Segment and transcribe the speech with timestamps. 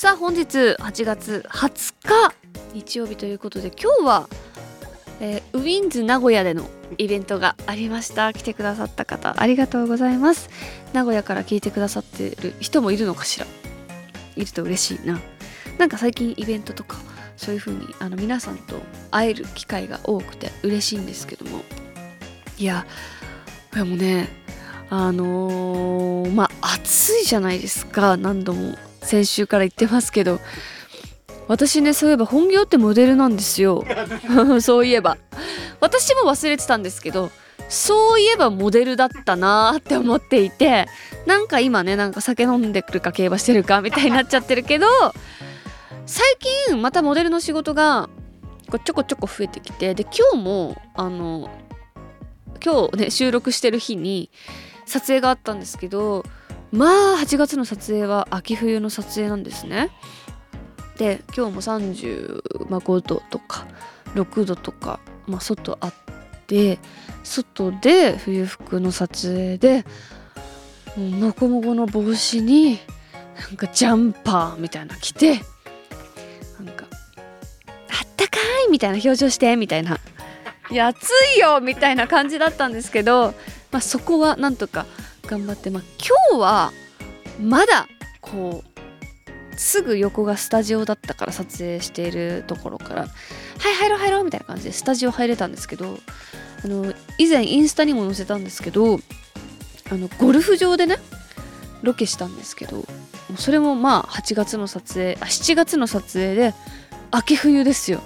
[0.00, 2.34] さあ本日8月20日
[2.72, 4.28] 日曜日ということで今日は、
[5.20, 8.32] えーウィンズ名古屋でのイベントがありました。
[8.32, 10.48] 来てくださった方ありがとうございます。
[10.94, 13.46] 名古屋から聞いてくださってる人もいるのかしら。
[14.36, 15.20] いると嬉しいな。
[15.76, 16.96] なんか最近イベントとか
[17.36, 18.80] そういう風にあの皆さんと
[19.10, 21.60] 会える機会が多くて嬉しいんですけども。
[22.56, 22.86] いや
[23.74, 24.30] いやもね
[24.88, 28.16] あのーまあ暑いじゃないですか。
[28.16, 28.78] 何度も。
[29.02, 30.40] 先週から言ってますけど
[31.48, 33.84] 私ねそういえば本業ってモデルなんですよ。
[34.62, 35.16] そういえば。
[35.80, 37.30] 私も忘れてたんですけど
[37.68, 40.86] そういえばモデルだったなーって思っていて
[41.26, 44.86] なんか今ねなんか酒飲んでくるか競馬してるかみたいになっちゃってるけど
[46.06, 46.24] 最
[46.66, 48.08] 近またモデルの仕事が
[48.84, 51.50] ちょこちょこ増えてきてで今日もあの
[52.64, 54.30] 今日ね収録してる日に
[54.84, 56.24] 撮影があったんですけど
[56.72, 59.90] まあ8月の撮影は秋冬の撮影なんですね。
[60.96, 63.66] で今日も35度とか
[64.14, 65.94] 6度とか、まあ、外あっ
[66.46, 66.78] て
[67.24, 69.84] 外で冬服の撮影で
[70.96, 72.78] もうモコモコの帽子に
[73.40, 75.40] なんかジャンパーみたいな着て
[76.58, 76.84] なんか
[77.88, 79.98] 「あったかい!」みたいな表情してみたいな
[80.70, 83.34] 「いや暑いよ!」みたいな感じだったんですけど、
[83.72, 84.84] まあ、そこはなんとか
[85.30, 85.82] 頑張って、まあ、
[86.30, 86.72] 今日は
[87.40, 87.86] まだ
[88.20, 93.08] こうすぐ横がスタジオだったから撮影しているところから「は
[93.70, 95.98] い入ろう入ろう」みたいな感じでスタジオ入れたんですけど
[96.64, 98.98] あの以前インスタにも載せたんですけど
[99.90, 100.98] あのゴルフ場でね
[101.82, 102.84] ロケしたんですけど
[103.36, 106.54] それもまあ8月の撮影あ7月の撮影で
[107.12, 108.00] 秋冬ですよ。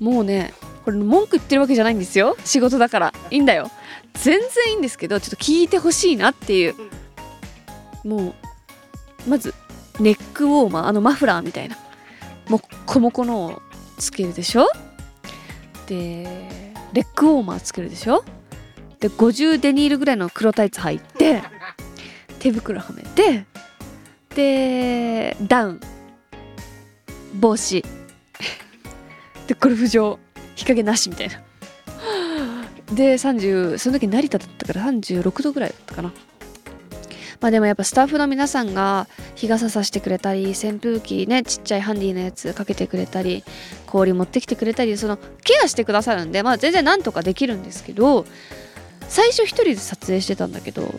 [0.00, 2.36] もうねこれ文句言ってるわけじゃないんですよ。
[2.44, 3.14] 仕事だから。
[3.30, 3.70] いいんだよ。
[4.22, 6.74] 全然いいんですけどちょっと聞いてほしいなっていう。
[8.04, 8.34] も
[9.26, 9.54] うまず
[10.00, 11.76] ネックウォーマーあのマフラーみたいな。
[12.48, 13.62] もっこもこのを
[13.98, 14.66] つけるでしょ？
[15.86, 16.48] で
[16.92, 18.24] レッグウォーマーつけるでしょ？
[19.00, 21.42] で50デニールぐらいの黒タイツ履いて
[22.38, 23.44] 手袋はめて
[24.34, 25.80] でダウン。
[27.34, 27.84] 帽子。
[29.46, 30.18] でゴルフ場
[30.54, 31.42] 日陰なしみたいな。
[32.92, 36.12] で30その時成田だったから36度ぐらいだったかな。
[37.40, 39.06] まあでもやっぱスタッフの皆さんが
[39.36, 43.44] 日傘さしてくれたり扇風機ねちっちゃいハンディのやつかけてくれたり
[43.86, 48.24] 氷持ってきてくれたりそのケアしてくださるんでまあ全然なんとかできるんですけど
[49.08, 50.92] 最初一人で撮影してたんだけど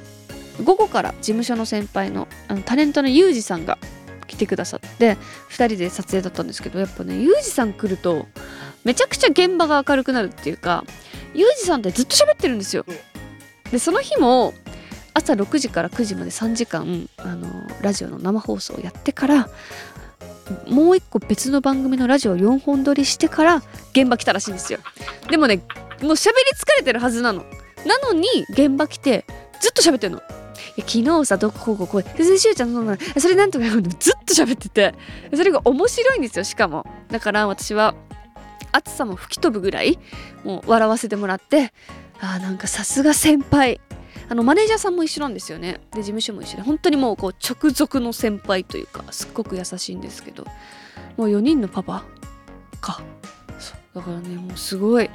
[0.63, 3.77] 午後から事務所の先輩のあのタレントのユージさんが
[4.27, 5.17] 来てくださって
[5.49, 8.27] 2人で撮影だったんですけどやっぱねユージさん来ると
[8.85, 10.85] めちゃくちゃ現場が明るくなるっていうか
[11.33, 12.85] ユージさんってずっと喋ってるんですよ。
[13.71, 14.53] でその日も
[15.13, 17.47] 朝6時から9時まで3時間あの
[17.81, 19.49] ラジオの生放送をやってから
[20.67, 24.79] もう一個別の番組のラジオを4本撮りしてから現場来たらしいんですよ。
[25.29, 25.57] でもね
[26.01, 27.43] もう喋り疲れてるはずなの。
[27.85, 29.25] なのに現場来て
[29.59, 30.21] ずっと喋ってるの。
[30.77, 33.81] 昨日さどここうこうこうでしゅうちゃんそんなそれなんとかずっ
[34.25, 34.95] と喋ってて
[35.35, 36.85] それが面白いんですよしかも。
[37.09, 37.95] だから私は
[38.71, 39.99] 暑さも吹き飛ぶぐらい
[40.43, 41.73] もう笑わせてもらって
[42.19, 43.79] あなんかさすが先輩。
[44.31, 45.81] あのマネージャーさんも一緒なんですよね。
[45.91, 50.45] で事務所も一緒で本当にもうこう直属の先輩というかすっごく優しいんですけど。
[51.17, 52.05] もう4人のパパ
[52.79, 53.01] か。
[53.57, 55.09] そうだからねもうすごい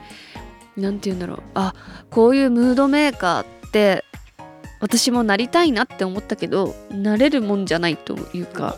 [0.76, 1.42] 何て言うんだろう。
[1.54, 1.74] あ
[2.10, 4.04] こういうムードメーカーって
[4.80, 8.76] 私もなりたいなって思ったけどなれるもんじゃないというか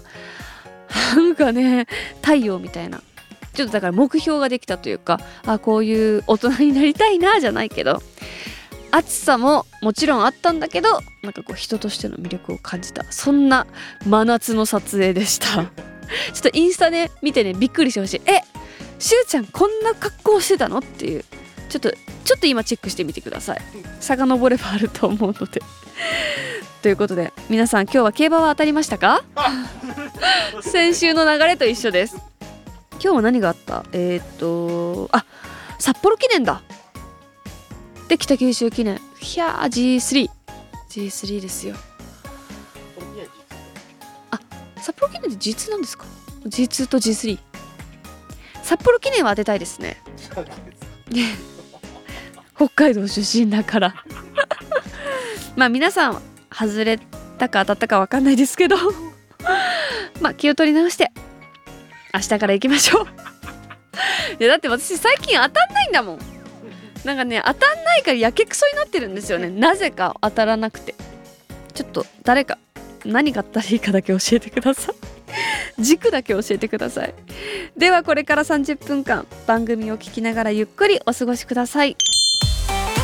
[1.16, 1.86] なんかね
[2.22, 3.02] 太陽みたいな。
[3.56, 8.02] ちょっとだから目標ができたというかあこういう大人になりたいなじゃないけど
[8.90, 13.04] 暑さももちろんあったんだけどなんかこう人としての魅力を感じた。
[13.10, 13.66] そんな
[14.06, 15.46] 真夏の撮影でした。
[15.56, 18.22] ちょっとインスタで見てねびっくりしてほしい。
[18.26, 18.40] え
[18.98, 20.78] しゅうちゃんこんな格好してたの？
[20.78, 21.24] っていう。
[21.68, 23.60] ちょっとちょっと今チェックしてみてください。
[24.00, 25.60] 遡ればあると思うので。
[26.80, 29.24] ということで皆さん今日は競馬は当たりましたか？
[30.62, 32.16] 先週の流れと一緒です。
[33.02, 33.84] 今日は何があった？
[33.92, 35.24] えー、っとあ
[35.78, 36.62] 札幌記念だ。
[38.08, 39.00] で北九州記念。
[39.18, 40.28] ひゃー
[40.88, 41.74] G3G3 ですよ。
[44.80, 46.04] 札幌記念って G2 なんですか
[46.46, 47.38] ？G2 と G3
[48.62, 50.00] 札幌記念は当てたいですね。
[52.54, 53.94] 北海道出身だから。
[55.56, 56.22] まあ皆さん
[56.52, 56.98] 外れ
[57.38, 58.76] たか当たったか分かんないですけど。
[60.20, 61.10] まあ気を取り直して
[62.16, 63.06] 明日から行きましょう。
[64.40, 66.18] いやだって私最近当たんないんだもん。
[67.04, 69.48] なんかね当たんないからやけくそになってるんですよね。
[69.50, 70.94] なぜか当たらなくて。
[71.74, 72.58] ちょっと誰か
[73.04, 74.94] 何買ったらいいかだけ教えてください。
[75.78, 77.14] 軸だけ教えてください。
[77.76, 81.96] ではこれから30分間番組を聞きながらゆっくりお過ごしください。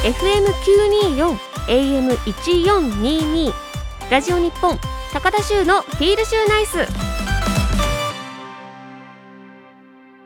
[0.03, 1.37] FM924
[1.69, 3.53] AM1422
[4.11, 4.79] ラジオ日本
[5.13, 7.22] 高田州のフィールシューナイス。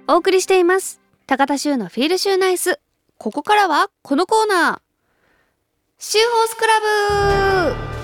[0.09, 1.01] お送りしています。
[1.27, 2.79] 高田州のフィールシューナイス。
[3.19, 4.81] ここからはこのコーナー。
[5.99, 6.81] シューホースクラ
[7.73, 7.97] ブ。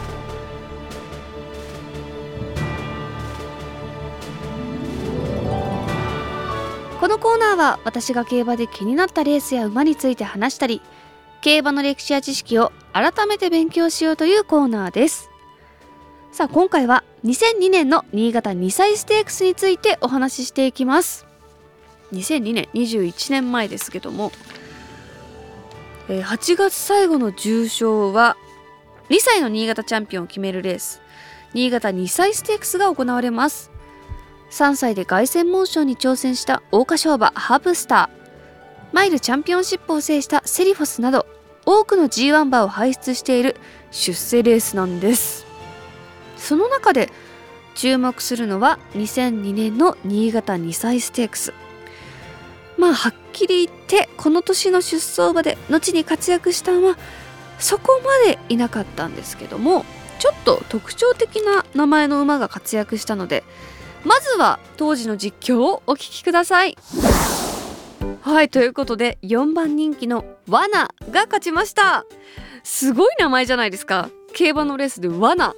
[6.99, 10.81] このコーナーは私が競馬で気になったレースや馬について話したり
[11.41, 15.31] 競馬の歴史や知識を改めて勉強しようというコーナーです。
[16.33, 21.32] さあ今回は2002年の新潟2歳ステークスについてお話ししていきます。
[22.13, 24.33] 2002年21年前ですけども、
[26.09, 28.37] えー8月最後の重賞は
[29.09, 31.01] 2歳の新潟チャンピオンを決めるレース。
[31.55, 33.71] 新潟2歳ステークスが行われます。
[34.51, 38.95] 3歳で凱旋門賞に挑戦した桜花賞馬ハープスター。
[38.95, 41.27] マイルチャンピオンシップを制したセリフォスなど
[41.65, 43.57] 多くの G1 馬を輩出している
[43.91, 45.47] 出世レースなんです。
[46.37, 47.11] その中で
[47.75, 51.55] 注目するのは2002年の新潟2歳ステークス。
[52.83, 56.99] まあはっきり言ってこの年の出走馬で後に活躍した馬
[57.61, 59.85] そこまでいなかったんですけども
[60.19, 63.45] ちょっと特徴的な名前の馬が活躍したので
[64.05, 66.77] まずは当時の実況をお聞きください。
[68.21, 72.05] はいということで4番人気のワナが勝ちました。
[72.65, 74.11] すごい名前じゃないですか。
[74.35, 75.55] 競馬のレースでワナ。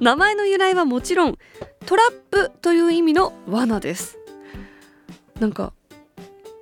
[0.00, 1.38] 名前の由来はもちろん
[1.86, 4.18] トラップという意味の罠です。
[5.38, 5.72] なんか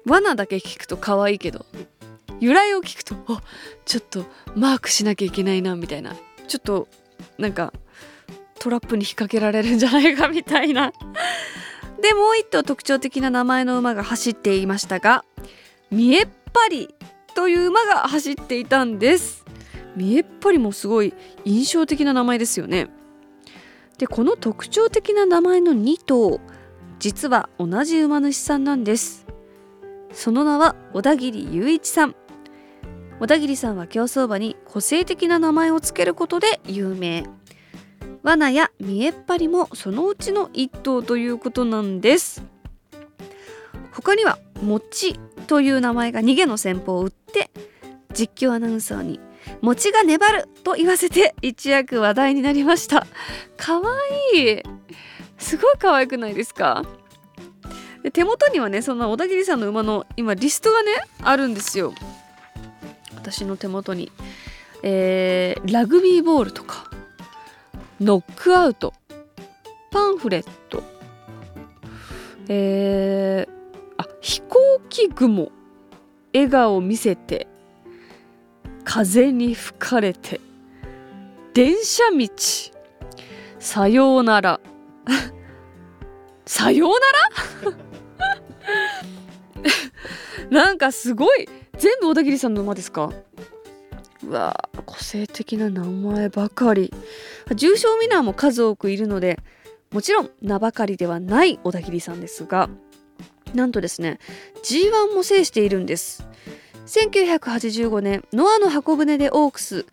[0.06, 1.66] 罠だけ聞くと可愛いけど
[2.40, 3.42] 由来を聞くとあ
[3.84, 4.24] ちょっと
[4.54, 6.14] マークしなきゃいけないなみたいな。
[6.46, 6.88] ちょっと
[7.38, 7.72] なんか
[8.58, 10.92] トラップに引っ掛けられるんじゃないかみたいな。
[12.00, 15.24] でもう一頭特徴的な名前の馬が走っていましたが
[15.90, 16.94] 見えっぱり
[17.34, 19.44] という馬が走っていたんです。
[19.96, 21.14] 見えっぱりもすごい
[21.44, 22.88] 印象的な名前ですよね。
[23.98, 26.40] でこの特徴的な名前の2頭
[26.98, 29.23] 実は同じ馬主さんなんです。
[30.14, 32.14] その名は小田切雄一さん。
[33.20, 37.24] 小田切さんは競走馬に個性的な名前を付けることで有名。
[38.22, 42.42] 罠や見えっ張りもそのうちの一頭ということなんです。
[43.92, 47.50] 他には「もち」という名前が逃げの戦法を打って
[48.12, 49.20] 実況アナウンサーに
[49.60, 53.06] 「餅が粘る」と言わせて一躍話題になりました。
[53.56, 53.90] かわ
[54.34, 54.62] いい。
[55.38, 56.84] すごい可愛くないですか？
[58.04, 60.92] で手元にはねそんな小田切さんの馬の今リストがね
[61.22, 61.94] あるんですよ。
[63.16, 64.12] 私の手元に。
[64.82, 66.90] えー、ラグビーボールとか
[67.98, 68.92] ノックアウト
[69.90, 70.82] パンフレット
[72.48, 74.58] えー、あ飛行
[74.90, 75.50] 機雲
[76.34, 77.46] 笑顔見せて
[78.84, 80.38] 風に吹かれて
[81.54, 82.28] 電車道
[83.58, 84.60] さようなら。
[86.44, 86.90] さよう
[87.64, 87.78] なら？
[90.54, 91.48] なんかすごい。
[91.78, 93.10] 全部小田切さんの馬ですか？
[94.22, 96.94] うわ個性的な名前ばかり。
[97.56, 99.40] 重賞ミナーも数多くいるので
[99.90, 102.70] もちろん名ばかりではない小田切さんですが
[103.52, 104.18] なんとですね
[104.62, 106.26] G1 も制しているんです。
[106.86, 109.86] 1985年ノアの箱舟でオークス。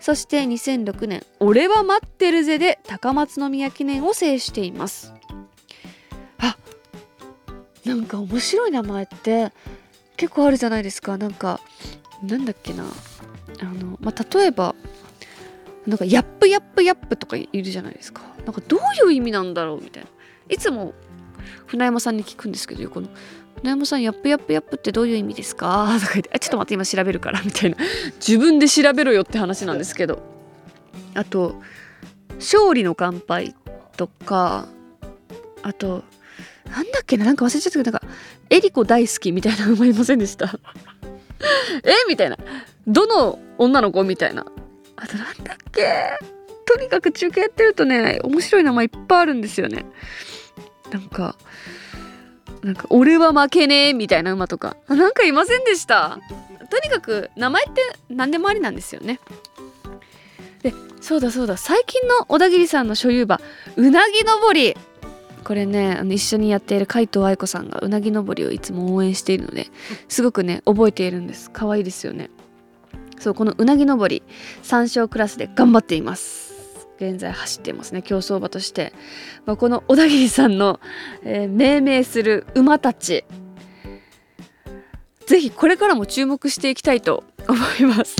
[0.00, 5.14] そして2006年「俺は待ってるぜ」で高松宮記念を制しています。
[6.38, 6.56] あ
[7.84, 9.52] なんか面白い名前って
[10.20, 11.16] 結構あるじゃないですか。
[11.16, 11.60] なんか
[12.22, 12.84] なんだっけな。
[12.84, 14.74] あの、まあ、例えば
[15.86, 18.20] なんかヤップヤップヤップとかいるじゃないですか。
[18.44, 20.10] なんかどういう意味なんだろうみたいな。
[20.50, 20.92] いつも
[21.64, 23.08] 船山さんに聞くんですけどこの。
[23.62, 25.88] 船山さんヤップヤップヤップってどういう意味ですか？
[25.98, 27.40] とか言ってちょっと待って今調べるから。
[27.40, 27.78] みたいな。
[28.16, 30.22] 自分で調べろよって話なんですけど。
[31.14, 31.62] あと
[32.36, 33.54] 勝利の乾杯
[33.96, 34.68] とか
[35.62, 36.04] あと
[36.66, 37.24] なんだっけな。
[37.24, 38.06] なんか忘れちゃったけどなんか
[38.50, 40.46] エリコ大好きみたいなのもいませんでした？
[41.84, 41.94] え？
[42.08, 42.36] みたいな。
[42.86, 44.02] どの女の子？
[44.04, 44.44] みたいな。
[44.96, 46.18] あとなんだっけ？
[46.66, 49.86] とにかく中継やってるとね面白い名前いっぱいあるんですよね。
[50.92, 51.36] なんか
[52.62, 54.76] なんか俺は負けねえみたいな馬とか。
[54.88, 56.18] なんかいませんでした？
[56.70, 59.20] とにかく名前って何でもありなんですよね。
[60.62, 61.56] でそうだそうだ。
[61.56, 63.40] 最近の小田切さんの所有馬
[63.76, 64.76] うなぎ登り。
[65.40, 69.66] これねあの一緒にやっている海藤愛子さんがうなぎ登りをいつも応援しているので
[70.08, 71.50] すごくね覚えているんです。
[71.50, 72.30] 可愛いですよね。
[73.18, 74.22] そうこのうなぎ登り
[74.62, 76.50] 3勝クラスで頑張っています。
[76.96, 78.02] 現在走っていますね。
[78.02, 78.92] 競走馬として、
[79.46, 80.80] まあ、この小田切さんの、
[81.24, 83.24] えー、命名する馬たち。
[85.26, 88.16] ぜひこれからも注目していきたいと思います。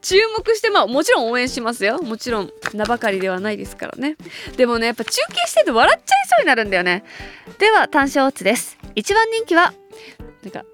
[0.00, 1.98] 注目してまあもちろん応援しますよ。
[1.98, 4.16] もちろん名ばかりではないですからね。
[4.56, 7.04] でもねやっぱ中継してて笑っちゃいそうになるんだよね。
[7.58, 8.78] では単勝オッズです。
[8.94, 9.74] 一番人気は
[10.42, 10.64] なんか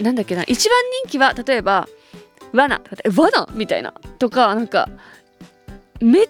[0.00, 0.44] なんだっけな。
[0.44, 1.88] 一番人気は例えば
[2.52, 2.80] 罠。
[3.16, 3.92] 罠みたいな。
[4.18, 4.88] とかなんか
[6.00, 6.26] め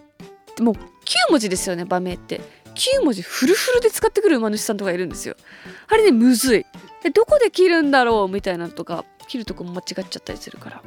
[0.61, 0.79] もう9
[1.31, 2.41] 文字ですよね場名って。
[2.75, 5.37] 9文字フルフルで使ってくる馬主さんとかいるんですよ。
[5.89, 6.67] あれねむずい。
[7.03, 9.05] でどこで切るんだろうみたいなとか。
[9.31, 10.83] 切るとこも間違っちゃったりするから。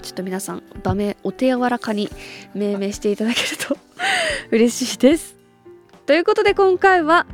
[0.00, 2.08] ちょっと皆さん場名お手柔らかに
[2.54, 3.76] 命名していただけると
[4.52, 5.36] 嬉しいです。
[6.06, 7.26] ということで今回は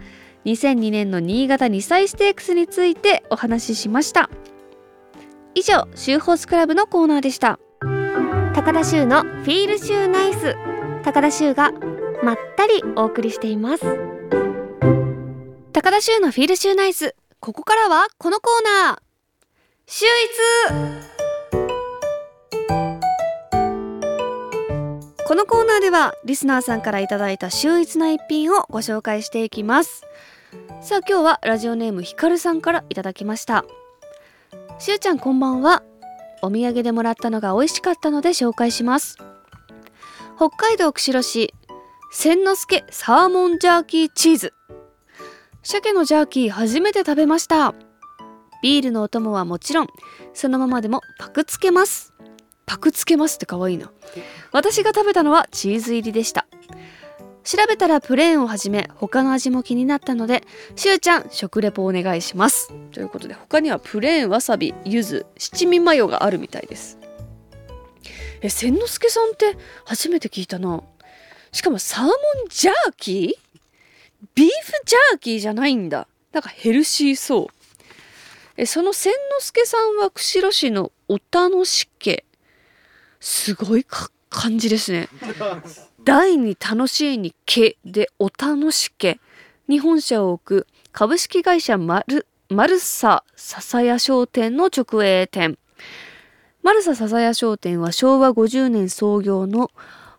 [0.46, 4.30] 2002年の新潟2歳ステークスについてお話ししました。
[5.54, 7.58] 以上シューホースクラブのコーナーでした。
[8.54, 10.56] 高田修のフィールシューナイス。
[11.04, 11.70] 高田修が
[12.22, 13.84] まったりお送りしています。
[15.74, 17.14] 高田修のフィールシューナイス。
[17.40, 19.03] ここからはこのコーナー
[19.86, 20.10] 秀逸
[25.28, 30.02] このコーナーではリスナーさんからいただいた秀逸な一品をご紹介していきます。
[30.80, 33.66] さあ今日はラジオネームひかるさんからいただきました。
[34.78, 35.82] しゅうちゃんこんばんは。
[36.40, 39.18] お土産でもらったのが美味しかったので紹介します。
[40.36, 41.52] 北海道釧路市
[42.10, 44.54] 千之助サーモンジャーキーチーズ。
[45.62, 47.74] 鮭のジャーキー初めて食べました。
[48.64, 49.88] ビールのお供はもちろん
[50.32, 52.14] そのままでもパクつけます。
[52.64, 53.90] パクつけますって可愛いな。
[54.52, 56.46] 私が食べたのはチーズ入りでした。
[57.42, 60.44] 調べたらプレーンをはじめ他の味も気になったので
[60.76, 62.72] しゅうちゃん食レポお願いします。
[62.90, 66.98] ということで他にはプレーンわさび柚子七味マヨがあるみたいです。
[68.40, 70.82] え千之助さんって初めて聞いたな。
[71.52, 72.14] しかもサーモン
[72.48, 73.58] ジャーキー？
[74.34, 76.08] ビーフジャーキーじゃないんだ。
[76.32, 77.46] なんかヘルシーそう。
[78.56, 82.24] えその千之助さんは釧路市のお楽し家
[83.20, 83.86] すごい
[84.28, 85.08] 感じですね。
[86.04, 89.18] 第に楽しいにけでお楽しけ。
[89.66, 95.56] 日本社を置く株式会社マルマルサ笹屋商店の直営店。
[96.62, 99.70] マルサ笹屋商店は昭和50年創業の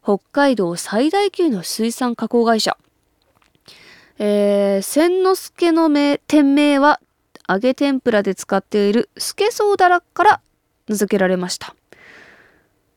[0.04, 2.78] 北海道最大級の水産加工会社。
[4.18, 7.00] えー、千之助の名店名は
[7.48, 10.42] 揚げ天ぷらで使っているスケソウダラから
[10.88, 11.76] 名付けられました。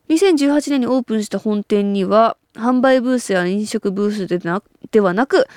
[0.09, 5.47] 2018年にオープンした本店には販売ブースや飲食ブースでなではなく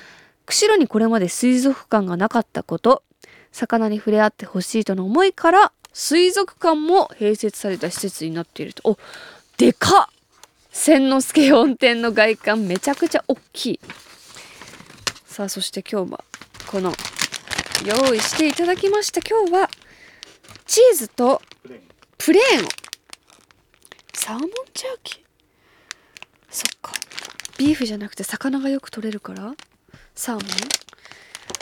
[0.45, 3.03] 釧路にこれまで水族館がなかったこと
[3.51, 8.81] 魚に触れ合ってほしいとの思いから水族館も併設された施設になっていると。
[8.89, 8.97] お
[9.57, 10.13] でかっ！
[10.71, 13.79] 千之助本店の外観めちゃくちゃ大きい。
[15.25, 16.23] さあそして今日は
[16.67, 16.91] この
[17.85, 19.21] 用意していただきました。
[19.21, 19.69] 今日は
[20.65, 21.41] チーズと
[22.17, 22.69] プレーンを。
[24.13, 25.19] サーモンジャーキー？
[26.49, 26.93] そっか。
[27.57, 29.53] ビーフじゃなくて魚がよく取れるから？
[30.15, 30.43] サーモン？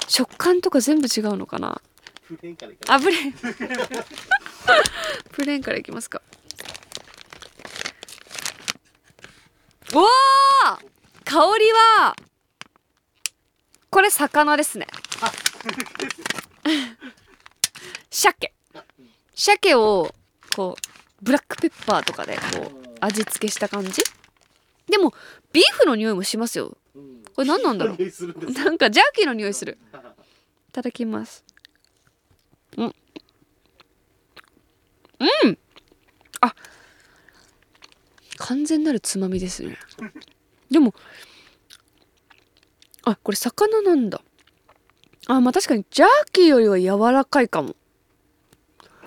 [0.07, 1.81] 食感とか全部違うのかな？
[2.87, 3.33] あプレーン。
[5.31, 6.21] プレーンからいきますか。
[9.93, 10.07] おお
[11.25, 12.15] 香りは
[13.89, 14.87] これ魚ですね。
[15.21, 15.31] あ
[18.09, 18.53] 鮭。
[19.35, 20.13] 鮭を
[20.55, 24.01] こうブラックペッパーとかでこう味付けした感じ。
[24.87, 25.13] でも
[25.53, 26.77] ビーフの匂いもしますよ。
[27.35, 28.51] これ何なんだろう。
[28.51, 29.77] なんかジャーキーの匂いする。
[30.69, 31.43] いただきます。
[32.77, 32.85] うん。
[35.45, 35.57] うん。
[36.41, 36.55] あ。
[38.37, 39.77] 完全なるつまみですね。
[40.69, 40.93] でも
[43.03, 44.21] あこれ魚なんだ
[45.33, 47.73] あまあ確かにジャーキーよりは柔らかいかも。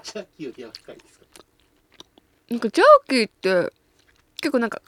[0.02, 1.24] ジャーキーより柔らかいですか？
[2.48, 3.72] なんかジャーキーって
[4.40, 4.80] 結構なんか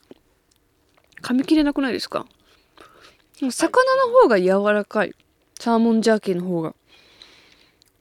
[1.21, 2.25] 噛み切れなくないですか？
[3.51, 5.15] 魚の方が柔らかい。
[5.61, 6.75] サーモンジャーキーの方が。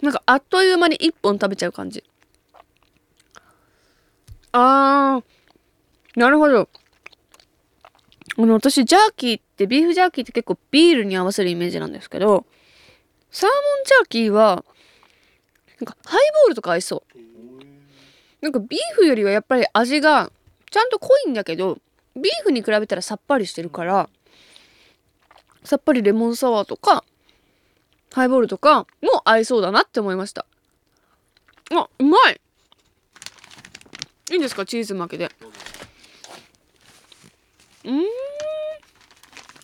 [0.01, 2.05] なんかあっという間に1本食べちゃう感じ。
[4.53, 6.69] あーなるほど。
[8.37, 12.45] あの私ジャーキーってビーフジャーキーって結構ビールに合わせるイメージなんですけど
[13.35, 14.63] サーモンジャーキーは
[15.81, 17.17] なんかハイボールとか合いそう。
[18.39, 20.31] なんかビーフよりはやっぱり味が
[20.71, 21.77] ちゃんと濃いんだけど
[22.15, 24.07] ビーフに比べたらさっぱりしてるから
[25.65, 27.03] さっぱりレモンサワーとか
[28.13, 30.45] ハイボールとかも合いそうだなって思いました。
[31.71, 32.39] あうまい。
[34.31, 34.65] いいんですか？
[34.65, 35.29] チーズ負けで。
[37.83, 38.01] うん。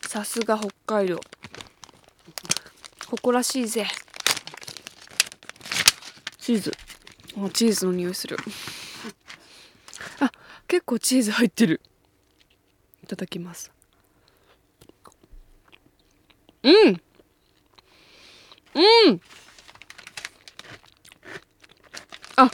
[0.07, 1.21] さすが北海道。
[3.11, 3.85] 誇らしいぜ。
[6.37, 6.71] チーズ。
[7.37, 8.37] あチーズの匂いする。
[10.21, 10.31] あ
[10.65, 11.81] 結構チーズ入ってる。
[13.03, 13.69] いただきます。
[16.63, 16.73] うん。
[18.75, 19.21] うん。
[22.37, 22.49] あ。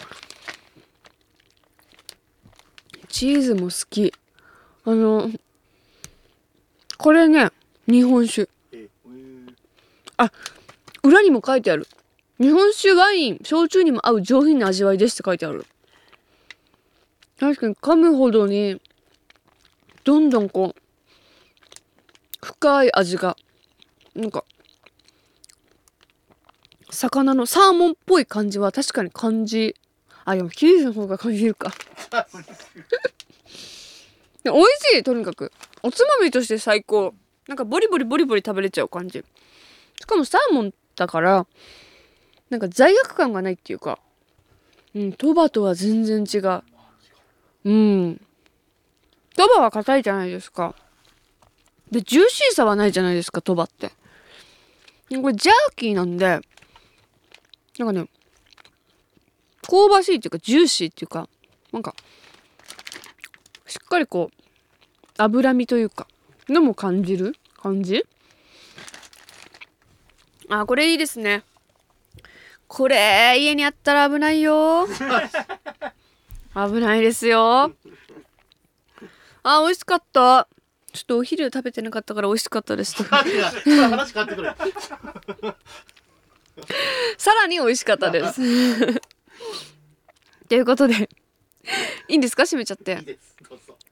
[3.09, 4.11] チーズも好き。
[4.85, 5.29] あの
[6.97, 7.51] これね
[7.85, 8.49] 日本酒
[10.19, 10.29] え
[11.03, 11.88] 裏にも書いてある。
[12.39, 15.65] 日本酒ワイン焼酎にも合う上品な味わいですって書いてある。
[17.39, 18.81] 確かに噛むほどに
[20.03, 23.38] どんどんこう深い味が
[24.15, 24.43] なんか
[26.89, 29.75] 魚のサーモンっぽい感じは確かに感じ
[30.25, 31.71] あでもキリスの方が感じるか。
[34.43, 35.53] で美味しいとにかく。
[35.83, 37.13] おつまみとして最高。
[37.47, 39.24] なんかボリボリボリボリ食べれちゃう感じ
[40.00, 41.46] しかもサーモンだから
[42.50, 44.00] なんか罪悪感がないっていうか
[44.96, 46.63] うんトバとは全然違う。
[47.66, 48.22] うん。
[49.36, 50.74] トバは硬いじゃないですか。
[51.92, 53.92] でジューシーさはないじゃないですかトバって。
[55.10, 56.39] これジャーキーなんで
[57.77, 58.08] なんかね
[59.62, 61.30] 香ばしいっていうかジューシーっていうか
[61.72, 61.94] なんか
[63.68, 64.44] しっかりこう
[65.18, 66.08] 脂身というか
[66.50, 68.06] のも感じる感じ？
[70.50, 71.44] あこれいいですね。
[72.68, 74.88] これ家にあったら危ないよ。
[76.55, 77.74] 危ないですよ。
[79.44, 80.48] あ美味しかった。
[80.94, 82.96] ちょっとお昼食べてなかったから美味しかったです。
[87.18, 88.42] さらに美味しかったです。
[90.50, 91.10] ということで
[92.07, 92.44] いいんですか？
[92.44, 92.94] 閉めちゃって。
[93.05, 93.18] いい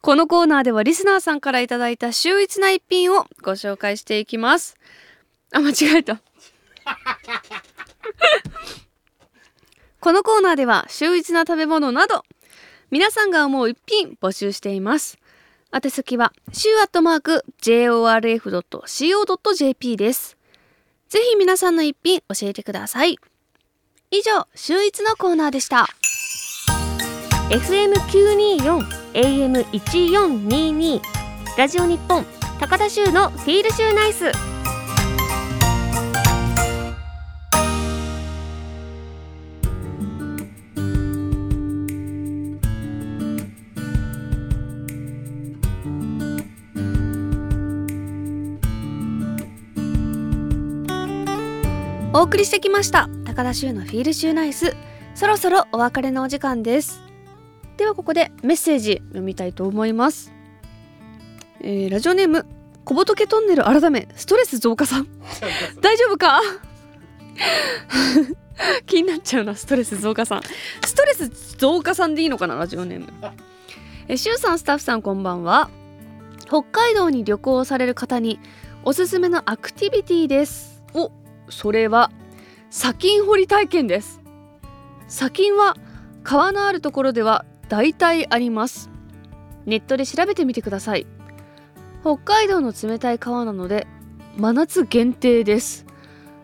[0.02, 4.78] このコーナーではリスナーさんからいただいた秀逸な一品をご紹介していきます。
[5.52, 6.22] あ間違えた
[10.00, 12.24] このコーナーでは秀逸な食べ物など
[12.92, 15.18] 皆さんが思う一品募集しています。
[15.74, 18.38] 宛先は週アットマーク jorf.co.jp
[19.98, 20.38] です。
[21.10, 23.20] ぜひ皆さんの一品教えてください。
[24.12, 25.88] 以上秀逸のコーナーでした。
[27.50, 28.80] FM924
[29.14, 31.02] AM1422
[31.58, 32.26] ラジオ日本
[32.60, 34.55] 高田州のフィールシューナイス。
[52.18, 53.10] お送りしてきました。
[53.26, 54.74] 高田修のフィールシューナイス。
[55.16, 57.02] そろそろお別れのお時間です。
[57.76, 60.32] ではここでメッセージ読みたいと思います、
[61.60, 62.46] えーラジオネーム
[62.86, 65.08] 小仏トンネル改めストレス増加さん。
[65.82, 66.40] 大丈夫か？
[68.88, 70.42] 気になっちゃうなストレス増加さん。
[70.86, 73.12] ストレス増加さんでいいのかなラジオネーム。
[74.08, 75.70] えしゅうさんスタッフさんこんばんは。
[76.48, 78.40] 北海道に旅行される方に
[78.86, 80.82] おすすめのアクティビティです。
[80.94, 81.12] お
[81.50, 82.12] それは
[82.70, 84.22] 砂金掘り体験です。
[85.08, 85.76] 砂金は
[86.24, 88.90] 川のあるところでは大体あります。
[89.66, 91.06] ネットで調べてみてください。
[92.02, 93.88] 北海道の冷たい川なので
[94.38, 95.86] 真夏限定です。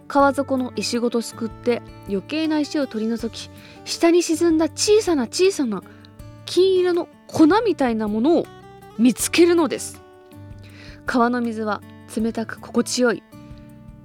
[0.08, 3.50] 川底の石ごとすくって余計な石を取り除き
[3.86, 5.84] 下に沈んだ小さな小さな
[6.46, 8.46] 金色の粉みたいなものを
[8.98, 10.02] 見つけるのです。
[11.06, 11.82] 川の水は
[12.16, 13.24] 冷たく心地よい。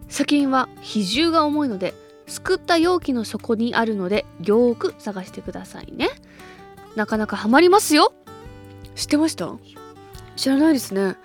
[0.09, 1.95] 砂金は比重が重いので
[2.27, 6.09] すくった容器の底にあるのでよーく探してくださいね。
[6.95, 8.12] なかなかハマりますよ。
[8.95, 9.55] 知ってました？
[10.37, 11.16] 知らないですね。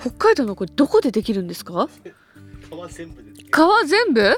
[0.00, 1.88] 北海道のこれどこでできるんですか？
[2.88, 4.36] 皮全部で川全部？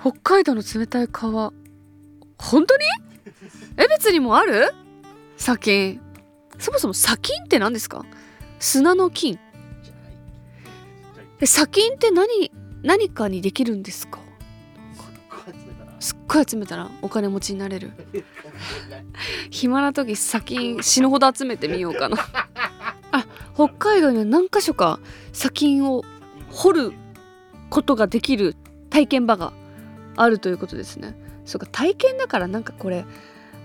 [0.00, 1.52] 北海道の冷たい川。
[2.38, 2.84] 本当に？
[3.76, 4.72] え別にもある？
[5.36, 6.00] 砂金。
[6.58, 8.04] そもそも砂金って何ですか？
[8.58, 9.38] 砂の金
[11.42, 12.50] え砂金って何
[12.82, 14.20] 何かにできるんですか？
[16.00, 16.90] すっごい集めたら。
[17.02, 17.90] お金持ちになれる。
[19.50, 22.16] 暇な時砂金死ぬほど集めてみようかな。
[23.12, 24.98] あ北海道には何か所か
[25.32, 26.02] 砂金を
[26.50, 26.92] 掘る
[27.70, 28.56] ことができる
[28.90, 29.52] 体験場が
[30.16, 31.14] あるということですね。
[31.44, 33.04] そうか体験だからなんかこれ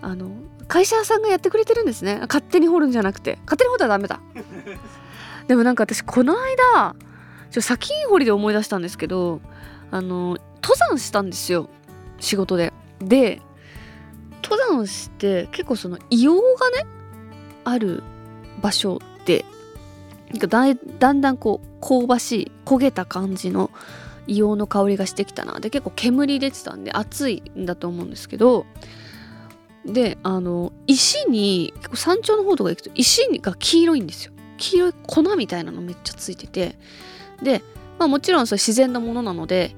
[0.01, 0.31] あの
[0.67, 2.17] 会社さんがやってくれてるんですね。
[2.21, 3.39] 勝手に掘るんじゃなくて。
[3.45, 4.19] 勝手に掘ったらダメだ。
[5.47, 6.35] でもなんか私この
[6.73, 6.95] 間
[7.51, 9.41] ちょ砂金掘りで思い出したんですけど
[9.91, 11.69] あの登山したんですよ。
[12.19, 12.73] 仕事で。
[12.99, 13.41] で
[14.43, 16.27] 登山して結構その硫黄
[16.59, 16.85] がね
[17.63, 18.03] ある
[18.61, 19.45] 場所で
[20.31, 23.71] なんかだだんだんこう香ばしい焦げた感じの
[24.27, 25.59] 硫黄の香りがしてきたな。
[25.59, 28.65] で結構煙出てたんで暑いんだと思うんですけど
[29.85, 34.33] であの石に結構山頂の方とか行くと石が黄色いんですよ。
[34.57, 36.77] 黄色い粉みたいなのめっちゃついてて
[37.41, 37.63] で、
[37.99, 39.75] まあ、もちろんそ自然のものなので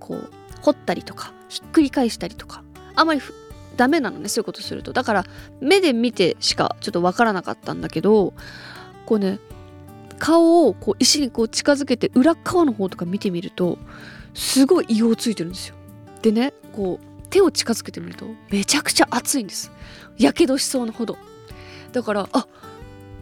[0.00, 0.30] こう
[0.62, 2.62] 掘ったりとかひっくり返したりとか
[2.94, 3.20] あまり
[3.76, 4.92] ダメなのねそういうことすると。
[4.92, 5.24] だから
[5.60, 8.34] 目で見てしかちょっとわからなかったんだけど
[9.06, 9.38] こうね
[10.18, 13.78] 顔をこう石にこう近づけて裏側の方とか見てみると
[14.34, 15.74] すごい硫黄ついてるんですよ。
[16.20, 19.72] でねこう手を近づけてみるとめちゃくちゃ熱いんです。
[20.18, 21.16] やけどしそうなほど。
[21.92, 22.46] だからあ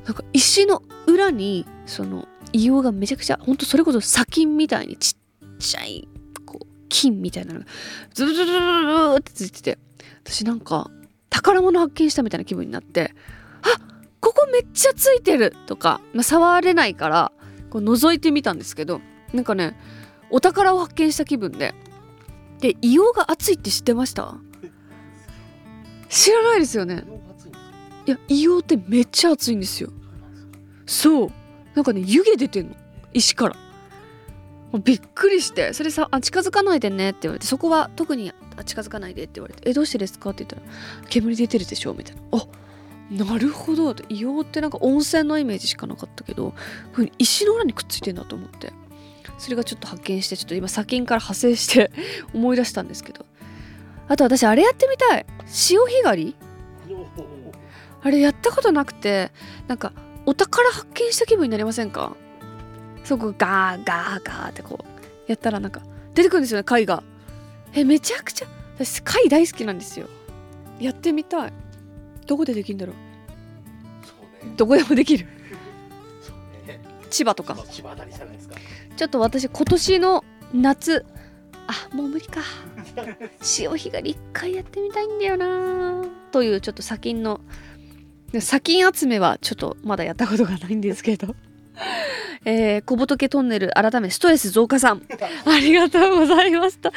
[0.05, 6.09] なんか石の裏にその硫黄がめちゃくちゃほんとそれこそ砂金みたいにちっちゃい
[6.45, 7.67] こう金みたいなのが
[8.13, 9.79] ズルズルズルズルってついてて
[10.25, 10.91] 私なんか
[11.29, 13.15] 宝物発見したみたいな気分になって
[13.63, 13.79] あ
[14.21, 17.33] ここめっちゃついてるとか、まあ、触れないから
[17.71, 19.01] こう覗いてみたんですけど
[19.33, 19.77] なんかね
[20.31, 21.75] お宝を発見した気分で
[22.59, 24.37] で硫黄が熱いって知ってました？
[26.09, 27.05] 知らないですよね。
[28.07, 29.91] いや硫黄ってめっちゃ熱いんですよ。
[30.85, 31.33] そう。
[31.81, 32.75] なんかね湯気出てんの。
[33.15, 33.57] 石から。
[34.71, 35.73] もうびっくりして。
[35.73, 40.31] それさあ近づかないでねって言われてそこは特にあ近づかないでって言われてえどうしてですか？
[40.31, 40.77] って言ったら
[41.09, 42.47] 煙出てるでしょみたいなあ
[43.11, 46.53] なるほど硫黄ってなんか温泉のイメージしかなかったけど
[47.19, 48.73] 石の裏にくっついてんだと思って。
[49.39, 51.91] それがちょっと発見してちょっと今砂金から派生して
[52.35, 53.25] 思い出したんですけど。
[54.07, 55.25] あと私あれやってみたい。
[55.47, 56.37] 潮干狩り？
[58.03, 59.33] あれやったことなくて
[59.67, 59.93] なんか
[60.31, 62.15] お宝発見した気分になりませんか？
[63.03, 64.85] そこガーガーガーってこう
[65.27, 65.83] やったらなんか
[66.15, 67.03] 出てくるんですよね貝が。
[67.73, 70.07] えめちゃくちゃ私貝大好きなんですよ。
[70.79, 71.53] やってみたい。
[72.29, 74.47] どこでできるんだろう？
[74.47, 74.53] ね。
[74.57, 75.27] どこでもできる。
[76.65, 76.81] ね。
[77.11, 77.57] 千葉とか。
[77.57, 81.05] ちょっと私今年の夏。
[81.67, 82.41] あもう無理か。
[83.43, 86.05] 潮干狩り一回やってみたいんだよな。
[86.31, 87.25] というちょっと砂金
[88.35, 91.35] の砂金集めはちょっとまだやったことがないんですけど。
[92.47, 95.03] えー、小仏トンネル改めストレス増加さん。
[95.45, 96.93] ありがとうございました。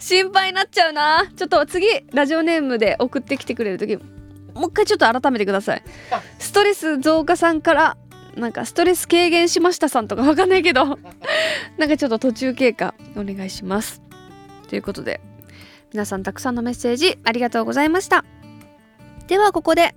[0.00, 1.24] 心配になっちゃうな。
[1.36, 5.82] ちょっと次ラジオネームで送ってきてくれる時もう一回ちょっと改めてください。
[6.38, 7.96] ストレス増加さんから
[8.36, 10.98] なんかストレス軽減しましたさんとかわかんないけど
[11.78, 14.02] なんかちょっと途中経過お願いします。
[14.68, 15.20] ということで
[15.92, 18.24] 皆さんたくさんのメッセージありがとうございました。
[19.28, 19.94] ではここで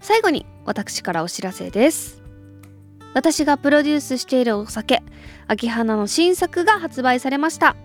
[0.00, 2.22] 最後に私からお知らせです。
[3.12, 5.02] 私がプロデュースしているお酒
[5.46, 7.76] 秋花の新作が発売されました。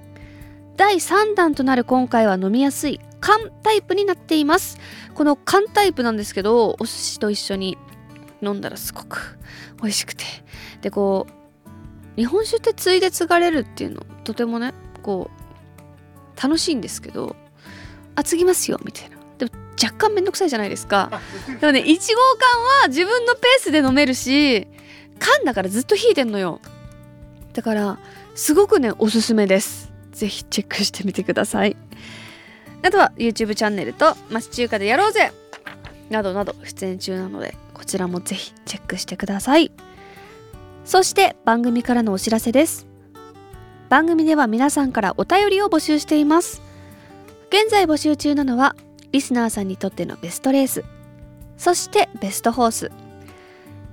[0.77, 4.77] 第3弾となる今回は飲みやすい缶タイプになっています。
[5.13, 7.77] この缶タイプなんですけどお寿司と一緒に
[8.41, 9.37] 飲んだらすごく
[9.81, 10.23] 美味しくて。
[10.81, 17.35] でこう日本酒ってついで継がれるっていうのとてもねこう楽しいんですけど
[18.15, 19.14] あ継ぎますよみたいな。
[19.81, 21.21] 若干めんどくさいじゃないですか。
[21.59, 24.67] でもね1号缶は自分のペースで飲めるし
[25.19, 26.61] 缶だからずっと引いてんのよ。
[27.53, 27.99] だから
[28.35, 29.91] すごくねおすすめです。
[30.11, 31.75] ぜひチェックしてみてください。
[32.83, 35.31] あとは YouTube チャンネルと町中華でやろうぜ。
[36.09, 39.71] などなど出演中なのでこちらもぜひチェックしてください。
[40.83, 42.85] そして番組からのお知らせです。
[43.89, 46.61] 番組では皆さんからお便りを募集しています。
[47.49, 48.75] 現在募集中なのは
[49.15, 50.83] リスナーさんにとってのベストレース。
[51.55, 52.91] そしてベストホース。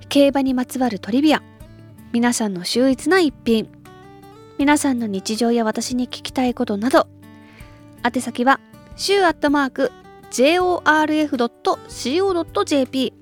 [0.08, 1.44] 競馬にまつわるトリビア。
[2.10, 3.68] 皆さんの秀逸な一品。
[4.58, 7.06] 皆さんの日常や私に聞きたいことなど。
[8.04, 8.58] 宛先は
[8.96, 9.92] 週アットマーク
[10.32, 13.14] jorf.co.jp